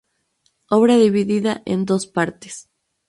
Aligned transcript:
Obra 0.71 0.97
dividida 0.97 1.61
en 1.63 1.85
dos 1.85 2.07
partes. 2.07 2.67